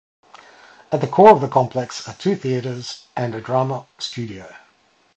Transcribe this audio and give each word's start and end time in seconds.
At 0.91 0.99
the 1.01 1.07
core 1.07 1.29
of 1.29 1.41
the 1.41 1.47
complex 1.47 2.07
are 2.07 2.15
two 2.15 2.35
theatres 2.35 3.05
and 3.15 3.35
a 3.35 3.39
drama 3.39 3.85
studio. 3.99 4.51